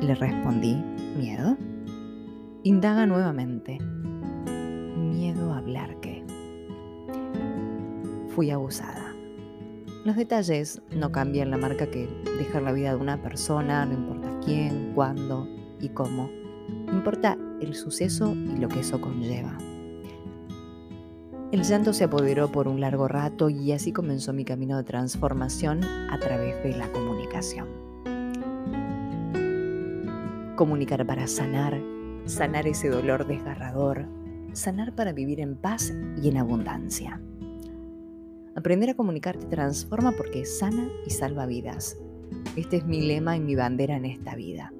Le 0.00 0.16
respondí, 0.16 0.74
miedo. 1.16 1.56
Indaga 2.64 3.06
nuevamente, 3.06 3.78
miedo 4.96 5.52
a 5.52 5.58
hablar 5.58 5.96
qué 6.00 6.19
abusada. 8.48 9.14
Los 10.06 10.16
detalles 10.16 10.80
no 10.96 11.12
cambian 11.12 11.50
la 11.50 11.58
marca 11.58 11.90
que 11.90 12.08
deja 12.38 12.58
la 12.62 12.72
vida 12.72 12.94
de 12.94 12.96
una 12.96 13.20
persona, 13.20 13.84
no 13.84 13.92
importa 13.92 14.40
quién, 14.42 14.92
cuándo 14.94 15.46
y 15.78 15.90
cómo. 15.90 16.30
Importa 16.90 17.36
el 17.60 17.74
suceso 17.74 18.32
y 18.32 18.56
lo 18.56 18.68
que 18.68 18.80
eso 18.80 18.98
conlleva. 18.98 19.58
El 21.52 21.64
llanto 21.64 21.92
se 21.92 22.04
apoderó 22.04 22.50
por 22.50 22.66
un 22.66 22.80
largo 22.80 23.08
rato 23.08 23.50
y 23.50 23.72
así 23.72 23.92
comenzó 23.92 24.32
mi 24.32 24.44
camino 24.44 24.78
de 24.78 24.84
transformación 24.84 25.84
a 25.84 26.18
través 26.18 26.62
de 26.62 26.76
la 26.76 26.90
comunicación. 26.92 27.66
Comunicar 30.56 31.04
para 31.06 31.26
sanar, 31.26 31.78
sanar 32.24 32.66
ese 32.66 32.88
dolor 32.88 33.26
desgarrador, 33.26 34.06
sanar 34.52 34.94
para 34.94 35.12
vivir 35.12 35.40
en 35.40 35.56
paz 35.56 35.92
y 36.22 36.28
en 36.28 36.38
abundancia. 36.38 37.20
Aprender 38.56 38.90
a 38.90 38.94
comunicar 38.94 39.38
te 39.38 39.46
transforma 39.46 40.12
porque 40.12 40.44
sana 40.44 40.88
y 41.06 41.10
salva 41.10 41.46
vidas. 41.46 41.96
Este 42.56 42.78
es 42.78 42.84
mi 42.84 43.00
lema 43.00 43.36
y 43.36 43.40
mi 43.40 43.54
bandera 43.54 43.96
en 43.96 44.04
esta 44.04 44.34
vida. 44.34 44.72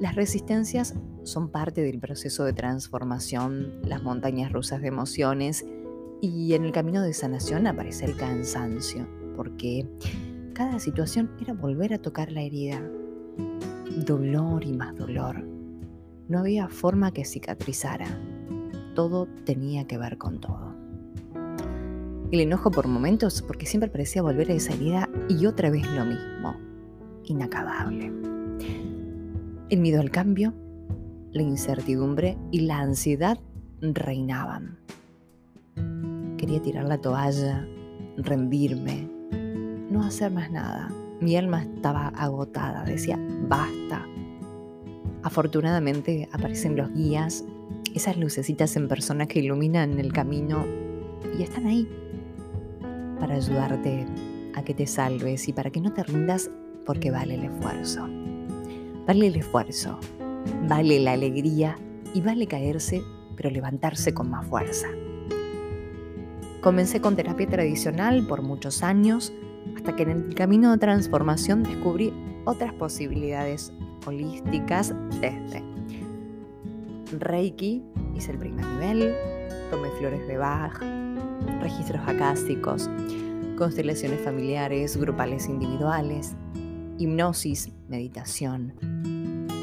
Las 0.00 0.16
resistencias 0.16 0.94
son 1.22 1.48
parte 1.48 1.82
del 1.82 2.00
proceso 2.00 2.44
de 2.44 2.52
transformación, 2.52 3.80
las 3.84 4.02
montañas 4.02 4.52
rusas 4.52 4.82
de 4.82 4.88
emociones 4.88 5.64
y 6.20 6.54
en 6.54 6.64
el 6.64 6.72
camino 6.72 7.02
de 7.02 7.14
sanación 7.14 7.66
aparece 7.66 8.04
el 8.06 8.16
cansancio, 8.16 9.06
porque 9.36 9.86
cada 10.52 10.78
situación 10.80 11.30
era 11.40 11.54
volver 11.54 11.94
a 11.94 11.98
tocar 11.98 12.32
la 12.32 12.42
herida. 12.42 12.82
Dolor 14.04 14.64
y 14.64 14.72
más 14.72 14.96
dolor. 14.96 15.44
No 16.28 16.40
había 16.40 16.68
forma 16.68 17.12
que 17.12 17.24
cicatrizara. 17.24 18.08
Todo 18.94 19.28
tenía 19.44 19.86
que 19.86 19.98
ver 19.98 20.18
con 20.18 20.40
todo. 20.40 20.73
El 22.34 22.40
enojo 22.40 22.72
por 22.72 22.88
momentos 22.88 23.42
porque 23.42 23.64
siempre 23.64 23.88
parecía 23.88 24.20
volver 24.20 24.50
a 24.50 24.54
esa 24.54 24.72
herida 24.72 25.08
y 25.28 25.46
otra 25.46 25.70
vez 25.70 25.88
lo 25.92 26.04
mismo, 26.04 26.56
inacabable. 27.22 28.10
El 29.70 29.78
miedo 29.78 30.00
al 30.00 30.10
cambio, 30.10 30.52
la 31.30 31.42
incertidumbre 31.42 32.36
y 32.50 32.62
la 32.62 32.80
ansiedad 32.80 33.38
reinaban. 33.80 34.80
Quería 36.36 36.60
tirar 36.60 36.86
la 36.86 36.98
toalla, 36.98 37.68
rendirme, 38.16 39.08
no 39.88 40.02
hacer 40.02 40.32
más 40.32 40.50
nada. 40.50 40.88
Mi 41.20 41.36
alma 41.36 41.62
estaba 41.62 42.08
agotada, 42.08 42.82
decía, 42.82 43.16
basta. 43.48 44.08
Afortunadamente 45.22 46.28
aparecen 46.32 46.76
los 46.76 46.92
guías, 46.94 47.44
esas 47.94 48.16
lucecitas 48.16 48.74
en 48.74 48.88
persona 48.88 49.28
que 49.28 49.38
iluminan 49.38 50.00
el 50.00 50.12
camino 50.12 50.66
y 51.38 51.44
están 51.44 51.66
ahí 51.66 51.88
para 53.18 53.34
ayudarte 53.34 54.06
a 54.54 54.62
que 54.62 54.74
te 54.74 54.86
salves 54.86 55.48
y 55.48 55.52
para 55.52 55.70
que 55.70 55.80
no 55.80 55.92
te 55.92 56.02
rindas 56.02 56.50
porque 56.84 57.10
vale 57.10 57.34
el 57.34 57.44
esfuerzo. 57.44 58.06
Vale 59.06 59.26
el 59.26 59.36
esfuerzo, 59.36 59.98
vale 60.68 61.00
la 61.00 61.12
alegría 61.12 61.76
y 62.14 62.20
vale 62.20 62.46
caerse, 62.46 63.02
pero 63.36 63.50
levantarse 63.50 64.14
con 64.14 64.30
más 64.30 64.46
fuerza. 64.46 64.88
Comencé 66.60 67.00
con 67.00 67.16
terapia 67.16 67.46
tradicional 67.46 68.26
por 68.26 68.42
muchos 68.42 68.82
años 68.82 69.32
hasta 69.76 69.96
que 69.96 70.04
en 70.04 70.10
el 70.10 70.34
camino 70.34 70.70
de 70.72 70.78
transformación 70.78 71.62
descubrí 71.62 72.12
otras 72.44 72.72
posibilidades 72.74 73.72
holísticas 74.06 74.94
desde 75.20 75.62
Reiki, 77.18 77.82
hice 78.14 78.32
el 78.32 78.38
primer 78.38 78.64
nivel, 78.66 79.14
tomé 79.70 79.88
flores 79.98 80.26
de 80.26 80.36
Bach, 80.36 80.80
registros 81.60 82.06
acásticos, 82.06 82.90
constelaciones 83.56 84.20
familiares, 84.20 84.96
grupales 84.96 85.48
individuales, 85.48 86.34
hipnosis, 86.98 87.72
meditación, 87.88 88.72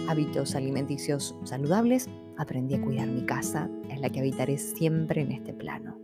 hábitos 0.08 0.56
alimenticios 0.56 1.36
saludables, 1.44 2.10
aprendí 2.38 2.76
a 2.76 2.82
cuidar 2.82 3.08
mi 3.08 3.26
casa, 3.26 3.70
en 3.90 4.02
la 4.02 4.10
que 4.10 4.20
habitaré 4.20 4.58
siempre 4.58 5.22
en 5.22 5.32
este 5.32 5.54
plano. 5.54 5.98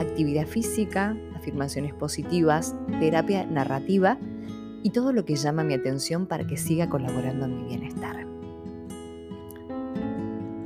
Actividad 0.00 0.46
física, 0.46 1.16
afirmaciones 1.34 1.94
positivas, 1.94 2.74
terapia 3.00 3.44
narrativa 3.46 4.18
y 4.82 4.90
todo 4.90 5.12
lo 5.12 5.24
que 5.24 5.36
llama 5.36 5.64
mi 5.64 5.74
atención 5.74 6.26
para 6.26 6.46
que 6.46 6.56
siga 6.56 6.88
colaborando 6.88 7.46
en 7.46 7.56
mi 7.56 7.64
bienestar. 7.64 8.26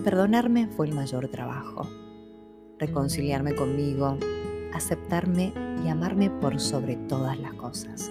Perdonarme 0.04 0.68
fue 0.68 0.86
el 0.86 0.94
mayor 0.94 1.28
trabajo 1.28 1.88
reconciliarme 2.78 3.54
conmigo, 3.54 4.18
aceptarme 4.72 5.52
y 5.84 5.88
amarme 5.88 6.30
por 6.30 6.60
sobre 6.60 6.96
todas 6.96 7.38
las 7.38 7.54
cosas. 7.54 8.10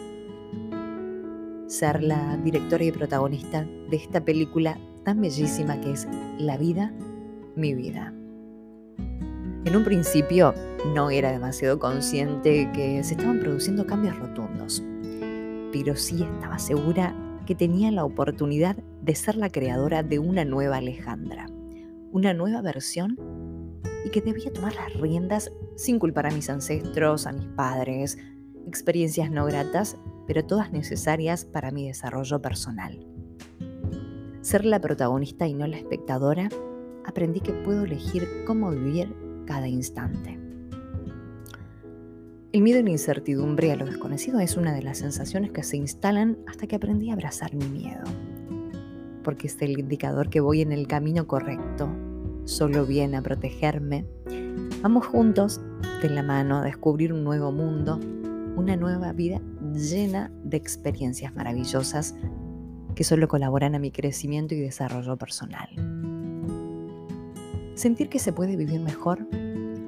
ser 1.68 2.04
la 2.04 2.38
directora 2.38 2.84
y 2.84 2.92
protagonista 2.92 3.68
de 3.90 3.98
esta 3.98 4.24
película 4.24 4.78
tan 5.04 5.20
bellísima 5.20 5.82
que 5.82 5.92
es 5.92 6.08
La 6.38 6.58
vida, 6.58 6.94
mi 7.56 7.74
vida. 7.74 8.14
En 9.66 9.76
un 9.76 9.84
principio 9.84 10.54
no 10.94 11.10
era 11.10 11.32
demasiado 11.32 11.80
consciente 11.80 12.70
que 12.72 13.04
se 13.04 13.16
estaban 13.16 13.40
produciendo 13.40 13.88
cambios 13.88 14.18
rotundos, 14.18 14.84
pero 15.72 15.96
sí 15.96 16.24
estaba 16.24 16.60
segura 16.60 17.16
que 17.46 17.56
tenía 17.56 17.92
la 17.92 18.06
oportunidad 18.06 18.76
de 19.02 19.16
ser 19.16 19.36
la 19.36 19.50
creadora 19.50 20.04
de 20.04 20.20
una 20.20 20.46
nueva 20.46 20.78
Alejandra, 20.78 21.48
una 22.12 22.34
nueva 22.34 22.62
versión 22.62 23.18
y 24.06 24.12
que 24.12 24.22
debía 24.22 24.54
tomar 24.54 24.76
las 24.76 24.94
riendas 24.94 25.52
sin 25.76 26.00
culpar 26.00 26.28
a 26.28 26.32
mis 26.32 26.50
ancestros, 26.50 27.26
a 27.26 27.34
mis 27.34 27.48
padres, 27.48 28.18
experiencias 28.68 29.32
no 29.32 29.46
gratas, 29.46 29.98
pero 30.28 30.46
todas 30.46 30.72
necesarias 30.72 31.44
para 31.44 31.72
mi 31.72 31.88
desarrollo 31.88 32.42
personal. 32.42 33.06
Ser 34.42 34.64
la 34.64 34.80
protagonista 34.80 35.48
y 35.48 35.56
no 35.56 35.66
la 35.66 35.78
espectadora, 35.78 36.50
aprendí 37.04 37.40
que 37.40 37.52
puedo 37.52 37.84
elegir 37.84 38.28
cómo 38.46 38.70
vivir 38.70 39.14
cada 39.48 39.68
instante. 39.68 40.40
El 42.52 42.62
miedo 42.62 42.80
y 42.80 42.84
la 42.84 42.92
incertidumbre 42.92 43.72
a 43.72 43.76
lo 43.76 43.86
desconocido 43.86 44.40
es 44.40 44.56
una 44.56 44.74
de 44.74 44.84
las 44.84 45.00
sensaciones 45.00 45.52
que 45.52 45.64
se 45.64 45.78
instalan 45.78 46.38
hasta 46.48 46.68
que 46.68 46.76
aprendí 46.76 47.10
a 47.10 47.14
abrazar 47.14 47.54
mi 47.54 47.66
miedo, 47.66 48.04
porque 49.24 49.48
es 49.48 49.60
el 49.62 49.80
indicador 49.80 50.30
que 50.30 50.40
voy 50.40 50.62
en 50.62 50.72
el 50.72 50.88
camino 50.88 51.28
correcto, 51.28 51.90
solo 52.46 52.86
viene 52.86 53.18
a 53.18 53.22
protegerme. 53.22 54.06
Vamos 54.82 55.06
juntos 55.08 55.60
de 56.02 56.10
la 56.10 56.24
mano 56.24 56.58
a 56.58 56.64
descubrir 56.64 57.12
un 57.12 57.24
nuevo 57.24 57.52
mundo, 57.52 58.00
una 58.56 58.76
nueva 58.76 59.12
vida 59.12 59.42
llena 59.74 60.32
de 60.44 60.58
experiencias 60.58 61.36
maravillosas 61.36 62.16
que 62.96 63.04
solo 63.04 63.28
colaboran 63.28 63.76
a 63.76 63.80
mi 63.80 63.92
crecimiento 63.92 64.56
y 64.56 64.60
desarrollo 64.60 65.18
personal. 65.18 65.70
Sentir 67.76 68.08
que 68.08 68.20
se 68.20 68.32
puede 68.32 68.56
vivir 68.56 68.80
mejor, 68.80 69.28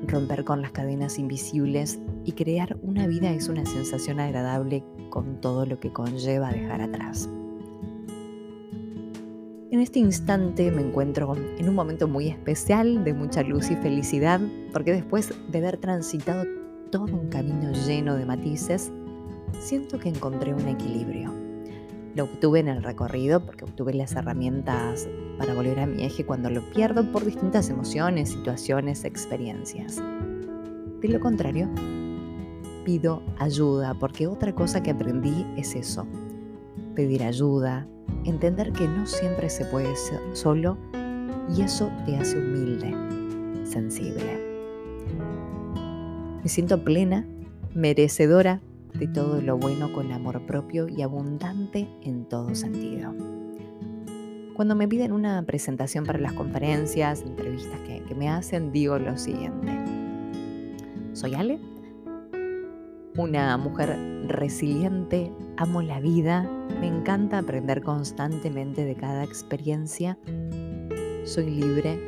romper 0.07 0.43
con 0.43 0.61
las 0.61 0.71
cadenas 0.71 1.17
invisibles 1.17 1.99
y 2.25 2.33
crear 2.33 2.77
una 2.81 3.07
vida 3.07 3.31
es 3.31 3.47
una 3.47 3.65
sensación 3.65 4.19
agradable 4.19 4.83
con 5.09 5.39
todo 5.39 5.65
lo 5.65 5.79
que 5.79 5.93
conlleva 5.93 6.51
dejar 6.51 6.81
atrás. 6.81 7.29
En 9.77 9.83
este 9.83 9.99
instante 9.99 10.71
me 10.71 10.81
encuentro 10.81 11.35
en 11.35 11.69
un 11.69 11.75
momento 11.75 12.07
muy 12.07 12.29
especial 12.29 13.03
de 13.03 13.13
mucha 13.13 13.43
luz 13.43 13.69
y 13.69 13.75
felicidad, 13.75 14.41
porque 14.73 14.91
después 14.91 15.35
de 15.49 15.57
haber 15.59 15.77
transitado 15.77 16.45
todo 16.89 17.03
un 17.03 17.29
camino 17.29 17.71
lleno 17.85 18.15
de 18.15 18.25
matices, 18.25 18.91
siento 19.59 19.99
que 19.99 20.09
encontré 20.09 20.55
un 20.55 20.67
equilibrio 20.67 21.31
lo 22.15 22.23
obtuve 22.23 22.59
en 22.59 22.69
el 22.69 22.81
recorrido 22.81 23.45
porque 23.45 23.65
obtuve 23.65 23.93
las 23.93 24.13
herramientas 24.13 25.07
para 25.37 25.53
volver 25.53 25.79
a 25.79 25.85
mi 25.85 26.03
eje 26.03 26.25
cuando 26.25 26.49
lo 26.49 26.67
pierdo 26.71 27.11
por 27.11 27.23
distintas 27.23 27.69
emociones, 27.69 28.29
situaciones, 28.31 29.03
experiencias. 29.03 30.01
De 31.01 31.07
lo 31.07 31.19
contrario, 31.19 31.69
pido 32.83 33.21
ayuda 33.37 33.93
porque 33.93 34.25
otra 34.25 34.55
cosa 34.55 34.81
que 34.81 34.89
aprendí 34.89 35.45
es 35.55 35.75
eso, 35.75 36.07
pedir 36.97 37.21
ayuda, 37.21 37.87
entender 38.25 38.73
que 38.73 38.87
no 38.87 39.05
siempre 39.05 39.51
se 39.51 39.65
puede 39.65 39.95
ser 39.95 40.19
solo 40.33 40.79
y 41.55 41.61
eso 41.61 41.91
te 42.07 42.17
hace 42.17 42.39
humilde, 42.39 42.91
sensible. 43.65 44.43
Me 46.41 46.49
siento 46.49 46.83
plena, 46.83 47.23
merecedora 47.75 48.61
de 48.95 49.07
todo 49.07 49.41
lo 49.41 49.59
bueno 49.59 49.93
con 49.93 50.11
amor 50.11 50.41
propio 50.47 50.87
y 50.89 51.03
abundante 51.03 51.87
en 52.01 52.25
todo 52.25 52.55
sentido. 52.55 53.13
Cuando 54.55 54.73
me 54.73 54.87
piden 54.87 55.11
una 55.11 55.43
presentación 55.43 56.03
para 56.03 56.17
las 56.17 56.33
conferencias, 56.33 57.21
entrevistas 57.21 57.79
que, 57.81 58.01
que 58.01 58.15
me 58.15 58.27
hacen, 58.27 58.71
digo 58.71 58.97
lo 58.97 59.15
siguiente. 59.19 59.71
Soy 61.13 61.35
Ale, 61.35 61.59
una 63.17 63.57
mujer 63.57 63.97
resiliente, 64.27 65.33
amo 65.57 65.81
la 65.81 65.99
vida, 65.99 66.43
me 66.79 66.87
encanta 66.87 67.39
aprender 67.39 67.81
constantemente 67.81 68.85
de 68.85 68.95
cada 68.95 69.23
experiencia, 69.23 70.17
soy 71.23 71.49
libre 71.49 71.99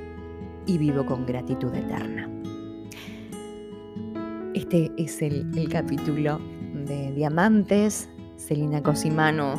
y 0.68 0.78
vivo 0.78 1.06
con 1.06 1.26
gratitud 1.26 1.74
eterna. 1.74 2.30
Este 4.54 4.92
es 4.98 5.22
el, 5.22 5.68
capítulo 5.70 6.40
de 6.86 7.12
Diamantes, 7.14 8.08
Celina 8.38 8.84
Cosimano, 8.84 9.54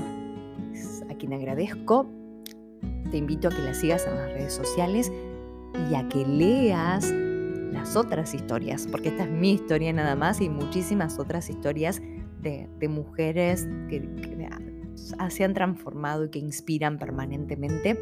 a 1.10 1.14
quien 1.14 1.32
agradezco. 1.32 2.08
Te 3.10 3.16
invito 3.16 3.48
a 3.48 3.50
que 3.50 3.62
la 3.62 3.74
sigas 3.74 4.06
en 4.06 4.14
las 4.14 4.32
redes 4.32 4.54
sociales 4.54 5.10
y 5.90 5.94
a 5.96 6.08
que 6.08 6.24
leas 6.24 7.12
las 7.72 7.96
otras 7.96 8.35
historias, 8.35 8.87
porque 8.90 9.09
esta 9.09 9.24
es 9.24 9.30
mi 9.30 9.52
historia 9.52 9.92
nada 9.92 10.16
más 10.16 10.40
y 10.40 10.48
muchísimas 10.48 11.18
otras 11.18 11.50
historias 11.50 12.00
de, 12.40 12.68
mujeres 12.88 13.68
que, 13.88 14.09
se 15.30 15.44
han 15.44 15.54
transformado 15.54 16.26
y 16.26 16.30
que 16.30 16.38
inspiran 16.38 16.98
permanentemente. 16.98 17.98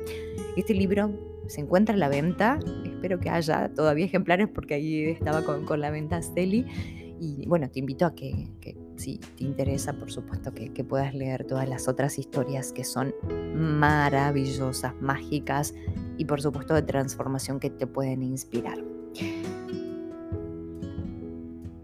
Este 0.57 0.75
libro 0.75 1.13
se 1.47 1.61
encuentra 1.61 1.95
a 1.95 1.99
la 1.99 2.09
venta, 2.09 2.59
espero 2.85 3.19
que 3.19 3.31
haya 3.31 3.73
todavía 3.75 4.05
ejemplares 4.05 4.49
porque 4.49 4.75
ahí 4.75 5.05
estaba 5.05 5.43
con, 5.43 5.81
la 5.81 5.91
venta 5.91 6.21
Celi. 6.23 6.67
Y 7.21 7.47
bueno, 7.47 7.69
te 7.69 7.81
invito 7.81 8.07
a 8.07 8.15
que 8.15 8.49
si 8.99 9.19
te 9.19 9.45
interesa, 9.45 9.93
por 9.93 10.11
supuesto 10.11 10.53
que, 10.53 10.85
puedas 10.85 11.15
leer 11.15 11.45
todas 11.45 11.69
las 11.69 11.89
otras 11.89 12.19
historias 12.19 12.73
que 12.73 12.85
son 12.85 13.15
maravillosas, 13.55 14.95
mágicas 15.01 15.75
y 16.17 16.25
por 16.25 16.41
supuesto 16.41 16.75
de 16.75 16.83
transformación 16.83 17.61
que 17.61 17.71
te 17.71 17.87
pueden 17.87 18.23
inspirar. 18.23 18.79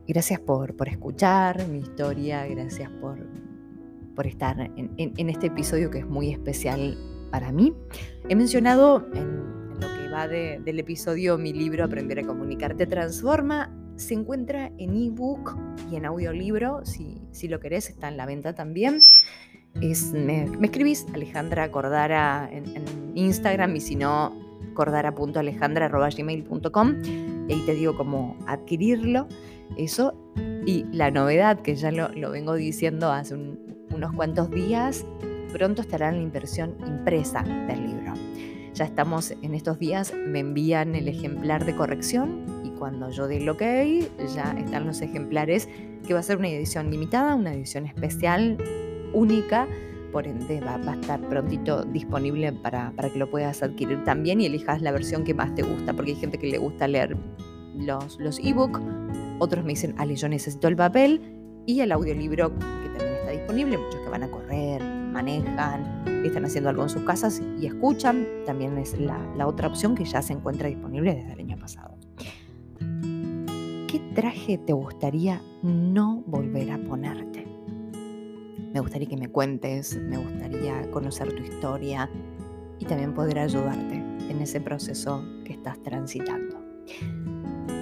Gracias 0.07 0.40
por, 0.40 0.77
por 0.77 0.88
escuchar 0.88 1.66
mi 1.68 1.79
historia, 1.79 2.47
gracias 2.47 2.90
por, 3.01 3.18
por 4.14 4.27
estar 4.27 4.70
en, 4.77 5.29
este 5.31 5.47
episodio 5.47 5.90
que 5.90 5.99
es 5.99 6.07
muy 6.07 6.31
especial 6.31 6.99
para 7.31 7.53
mí. 7.53 7.75
He 8.29 8.37
mencionado 8.37 9.09
en, 9.14 9.81
lo 9.81 9.88
que 9.88 10.09
va 10.12 10.29
del 10.29 10.79
episodio 10.79 11.38
mi 11.38 11.53
libro 11.53 11.85
Aprender 11.85 12.20
a 12.20 12.27
comunicar 12.27 12.77
te 12.77 12.87
transforma 12.87 13.73
se 13.97 14.14
encuentra 14.14 14.73
en 14.79 14.97
ebook 14.97 15.57
y 15.90 15.97
en 15.97 16.07
audiolibro, 16.07 16.85
si, 16.85 17.23
si 17.31 17.49
lo 17.49 17.61
querés, 17.61 17.90
está 17.90 18.09
en 18.09 18.16
la 18.16 18.27
venta 18.27 18.55
también. 18.55 19.01
Es, 19.81 20.12
me, 20.12 20.44
escribís 20.62 21.07
Alejandra 21.12 21.70
Cordara 21.70 22.49
en, 22.51 22.64
Instagram 23.14 23.77
y 23.77 23.81
si 23.81 23.94
no, 23.94 24.33
cordara.alejandra.gmail.com 24.74 26.94
y 27.48 27.52
ahí 27.52 27.62
te 27.64 27.74
digo 27.74 27.96
cómo 27.96 28.37
adquirirlo. 28.46 29.26
Eso. 29.76 30.14
Y 30.66 30.84
la 30.92 31.10
novedad, 31.10 31.60
que 31.60 31.74
ya 31.76 31.90
lo, 31.90 32.10
vengo 32.30 32.54
diciendo 32.54 33.10
hace 33.10 33.34
unos 33.34 34.12
cuantos 34.14 34.50
días, 34.50 35.06
pronto 35.52 35.82
estará 35.82 36.10
en 36.10 36.16
la 36.16 36.22
impresión 36.22 36.76
impresa 36.87 37.42
del 37.42 37.87
libro. 37.87 38.12
Ya 38.74 38.84
estamos 38.84 39.32
en 39.42 39.54
estos 39.54 39.78
días, 39.78 40.12
me 40.14 40.40
envían 40.40 40.94
el 40.94 41.08
ejemplar 41.08 41.64
de 41.64 41.74
corrección 41.76 42.44
cuando 42.84 43.10
yo 43.10 43.26
dé 43.26 43.40
lo 43.40 43.56
que 43.56 44.10
ya 44.34 44.54
están 44.58 44.87
los 44.87 45.00
ejemplares, 45.00 45.68
que 46.06 46.14
va 46.14 46.20
a 46.20 46.22
ser 46.22 46.37
una 46.37 46.48
edición 46.48 46.90
limitada, 46.90 47.34
una 47.34 47.54
edición 47.54 47.87
especial, 47.87 48.58
única, 49.12 49.66
por 50.14 50.29
ende 50.29 50.61
va, 50.61 50.77
a 50.77 50.94
estar 50.94 51.20
prontito 51.29 51.83
disponible 51.83 52.53
para, 52.53 52.92
para, 52.92 53.11
que 53.11 53.18
lo 53.18 53.29
puedas 53.29 53.64
adquirir 53.64 54.05
también 54.05 54.40
y 54.40 54.46
elijas 54.46 54.81
la 54.81 54.92
versión 54.92 55.24
que 55.24 55.35
más 55.35 55.53
te 55.57 55.62
gusta, 55.62 55.92
porque 55.92 56.12
hay 56.12 56.16
gente 56.16 56.38
que 56.38 56.46
le 56.46 56.59
gusta 56.59 56.87
leer 56.87 57.16
los, 57.77 58.20
los 58.20 58.38
ebook, 58.38 58.81
otros 59.40 59.64
me 59.64 59.70
dicen, 59.70 59.92
Ale, 59.98 60.14
yo 60.14 60.29
necesito 60.29 60.68
el 60.68 60.77
papel 60.77 61.20
y 61.66 61.81
el 61.81 61.90
audiolibro 61.90 62.57
que 62.57 62.88
también 62.96 63.14
está 63.18 63.33
disponible, 63.33 63.77
muchos 63.77 64.00
que 64.00 64.09
van 64.09 64.22
a 64.22 64.31
correr, 64.31 64.81
manejan, 64.85 66.05
están 66.24 66.44
haciendo 66.44 66.70
algo 66.70 66.85
en 66.85 66.90
sus 66.90 67.03
casas 67.03 67.42
y 67.61 67.66
escuchan, 67.66 68.24
también 68.46 68.79
es 68.79 68.96
la, 68.96 69.18
la 69.37 69.48
otra 69.48 69.66
opción 69.66 69.96
que 69.96 70.05
ya 70.05 70.22
se 70.22 70.33
encuentra 70.33 70.68
disponible 70.68 71.12
desde 71.12 71.33
el 71.33 71.40
año 71.40 71.59
pasado. 71.59 71.98
¿Qué 72.79 74.00
traje 74.14 74.59
te 74.59 74.72
gustaría 74.72 75.42
no 75.64 76.22
volver 76.24 76.70
a 76.70 76.79
ponerte? 76.79 77.43
Me 78.74 78.80
gustaría 78.80 79.08
que 79.08 79.16
me 79.16 79.28
cuentes, 79.28 79.96
me 79.96 80.16
gustaría 80.18 80.90
conocer 80.90 81.32
tu 81.32 81.44
historia 81.44 82.10
y 82.80 82.84
también 82.84 83.14
poder 83.14 83.38
ayudarte 83.38 83.94
en 84.28 84.40
ese 84.42 84.60
proceso 84.60 85.24
que 85.44 85.52
estás 85.52 85.80
transitando. 85.84 86.60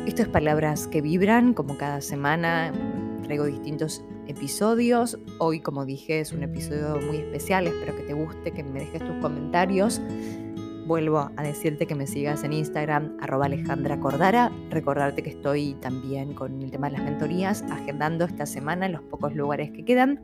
Esto 0.07 0.21
es 0.21 0.29
Palabras 0.29 0.87
que 0.89 1.01
Vibran, 1.01 1.55
como 1.55 1.79
cada 1.79 2.03
semana 2.03 2.75
traigo 3.23 3.47
distintos 3.47 4.05
episodios. 4.27 5.19
Hoy, 5.39 5.61
como 5.61 5.87
dije, 5.87 6.21
es 6.21 6.33
un 6.33 6.43
episodio 6.43 7.01
muy 7.07 7.17
especial, 7.17 7.69
espero 7.69 7.97
que 7.97 8.03
te 8.03 8.13
guste, 8.13 8.51
que 8.51 8.63
me 8.63 8.81
dejes 8.81 9.01
tus 9.01 9.17
comentarios 9.23 9.99
Vuelvo 10.87 11.31
a 11.37 11.43
decirte 11.43 11.87
que 11.87 11.95
me 11.95 12.09
sigas 12.09 12.43
en 12.43 12.53
Instagram, 12.53 13.17
arroba 13.21 13.47
Alejandra 13.47 14.01
Cordara. 14.01 14.51
Recordarte 14.69 15.23
que 15.23 15.31
estoy 15.31 15.75
también 15.75 16.35
con 16.35 16.61
el 16.61 16.73
tema 16.73 16.91
de 16.91 16.99
las 16.99 17.05
mentorías, 17.05 17.63
agendando 17.71 18.25
esta 18.25 18.47
semana 18.47 18.87
en 18.87 18.93
los 18.93 19.03
pocos 19.03 19.35
lugares 19.35 19.71
que 19.71 19.85
quedan. 19.85 20.21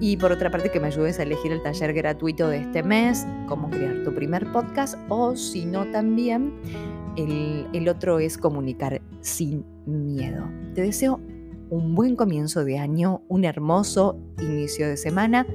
Y 0.00 0.16
por 0.16 0.32
otra 0.32 0.50
parte, 0.50 0.70
que 0.70 0.80
me 0.80 0.86
ayudes 0.86 1.18
a 1.18 1.24
elegir 1.24 1.52
el 1.52 1.62
taller 1.62 1.92
gratuito 1.92 2.48
de 2.48 2.58
este 2.58 2.82
mes, 2.82 3.26
cómo 3.46 3.68
crear 3.68 4.02
tu 4.02 4.14
primer 4.14 4.50
podcast, 4.50 4.96
o 5.10 5.36
si 5.36 5.66
no, 5.66 5.84
también 5.90 6.54
el, 7.16 7.88
otro 7.88 8.18
es 8.18 8.38
comunicar 8.38 9.02
sin 9.20 9.64
miedo. 9.86 10.48
Te 10.74 10.82
deseo 10.82 11.20
un 11.68 11.94
buen 11.94 12.16
comienzo 12.16 12.64
de 12.64 12.78
año, 12.78 13.22
un 13.28 13.44
hermoso 13.44 14.18
inicio 14.40 14.88
de 14.88 14.96
semana 14.96 15.46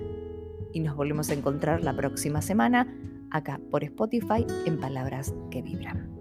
y 0.74 0.80
nos 0.80 0.96
volvemos 0.96 1.30
a 1.30 1.34
encontrar 1.34 1.84
la 1.84 1.96
próxima 1.96 2.42
semana 2.42 2.94
acá 3.32 3.60
por 3.72 3.84
Spotify 3.84 4.46
en 4.66 4.80
Palabras 4.80 5.34
que 5.50 5.62
Vibran. 5.62 6.15